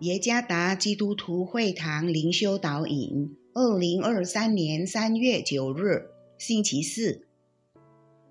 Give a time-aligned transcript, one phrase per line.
[0.00, 6.06] 耶加达基督徒会堂灵修导引，二零二三年三月九日，
[6.38, 7.26] 星期四。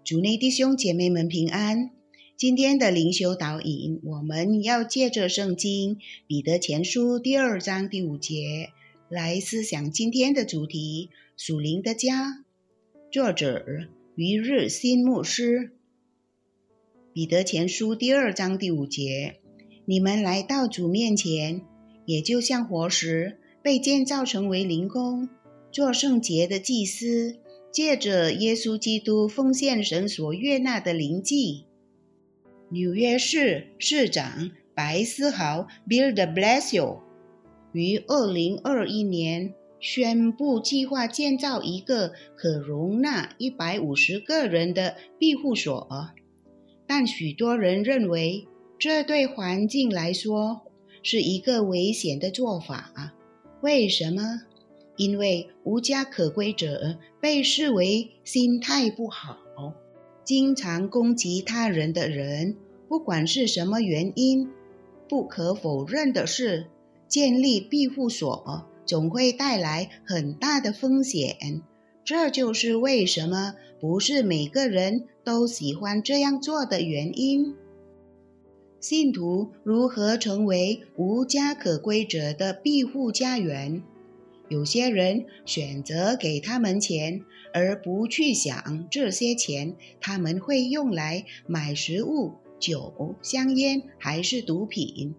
[0.03, 1.91] 主内弟兄姐妹们平安。
[2.35, 8.71] 今天的灵修导引，我们要借着圣经彼得前书第二章第五节
[9.07, 12.43] 来思想今天的主题：属灵的家。
[13.11, 13.63] 作者
[14.15, 15.73] 于日新牧师。
[17.13, 19.35] 彼得前书第二章第五节。
[19.89, 21.61] 你们来到主面前，
[22.05, 25.27] 也就像活石被建造成为灵宫，
[25.71, 27.37] 做圣洁的祭司，
[27.71, 31.65] 借着耶稣基督奉献神所悦纳的灵祭。
[32.69, 36.99] 纽约市市长白思豪 （Bill de Blasio）
[37.71, 46.11] 于二零二一年宣布计划建造一个可容纳一百五十个人的庇护所，
[46.85, 48.45] 但许多人认为。
[48.79, 50.61] 这对环境来说
[51.03, 53.13] 是一个危险的做法。
[53.59, 54.43] 为什么？
[54.95, 59.37] 因为无家可归者被视为心态不好、
[60.23, 62.55] 经常攻击他人的人。
[62.87, 64.49] 不管是什么原因，
[65.09, 66.67] 不可否认的是，
[67.07, 71.61] 建立庇护所总会带来很大的风险。
[72.05, 77.55] 这就是为什么不是每个人都喜欢这样做的原因。
[78.81, 83.83] 信徒如何成为无家可归者的庇护家园？
[84.47, 87.21] 有些人选择给他们钱，
[87.53, 95.13] 而不去想这些钱他们会用来买食物、酒、香烟还是毒品；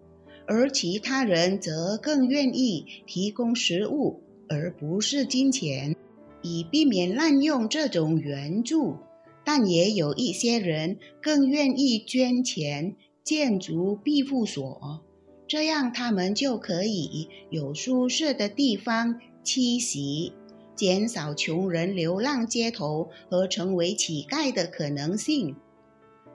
[0.47, 5.95] 而其他人则更愿意提供食物，而不是金钱，
[6.41, 8.97] 以避免滥用这种援助。
[9.43, 12.95] 但也有一些人更愿意捐钱。
[13.23, 15.01] 建筑庇护所，
[15.47, 20.33] 这样他们就可以有舒适的地方栖息，
[20.75, 25.55] 减少穷人流浪街头和成为乞丐的可能性。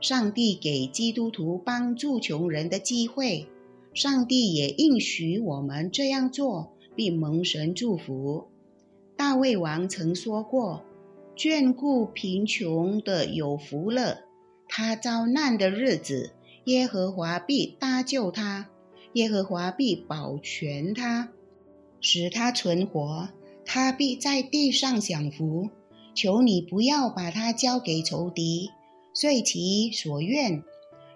[0.00, 3.48] 上帝给基督徒帮助穷人的机会，
[3.92, 8.46] 上帝也应许我们这样做，并蒙神祝福。
[9.16, 10.84] 大卫王曾说过
[11.34, 14.20] ：“眷顾贫穷的有福了，
[14.68, 16.30] 他遭难的日子。”
[16.66, 18.68] 耶和华必搭救他，
[19.12, 21.28] 耶和华必保全他，
[22.00, 23.28] 使他存活。
[23.64, 25.70] 他必在地上享福。
[26.12, 28.70] 求你不要把他交给仇敌，
[29.14, 30.64] 遂其所愿。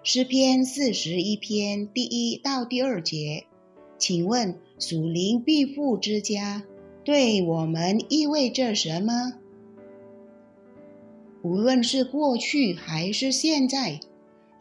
[0.03, 3.45] 诗篇四十一篇第一到第二节，
[3.97, 6.63] 请问属灵庇护之家
[7.03, 9.33] 对我们意味着什么？
[11.41, 13.99] 无论是过去还是现在。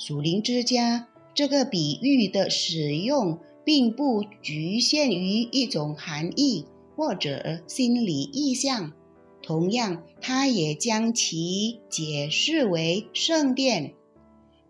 [0.00, 6.64] 属灵之家这个比喻的使用，并不局限于一种含义
[6.96, 8.94] 或者心理意象。
[9.42, 13.92] 同样，它也将其解释为圣殿。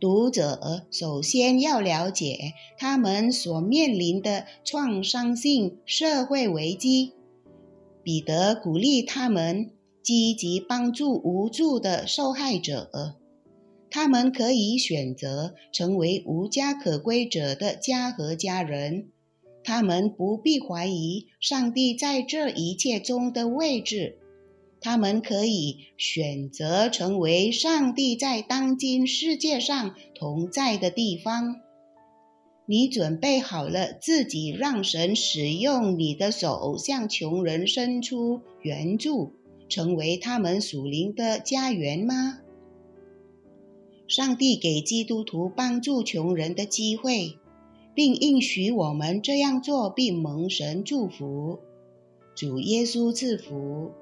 [0.01, 7.13] 读者首先要了解他们所面临的创伤性社会危机。
[8.03, 9.71] 彼得鼓励他们
[10.03, 13.20] 积极帮助无助的受害者。
[13.91, 19.09] 他们可以选择成为无家可归者的家和家人，
[19.65, 24.19] 他们不必怀疑上帝在这一切中的位置，
[24.81, 31.57] 他们可以选择成为上帝在当今世界上同在的地方。
[32.67, 39.33] 你准备好了自己让神使用你的手向穷人伸出援助，
[39.69, 42.39] 成为他们属灵的家园吗？
[44.11, 47.39] 上帝给基督徒帮助穷人的机会，
[47.95, 51.61] 并应许我们这样做，并蒙神祝福。
[52.35, 53.93] 主耶稣赐福。